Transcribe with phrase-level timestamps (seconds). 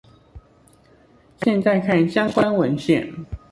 [1.41, 3.23] 現在看相關文獻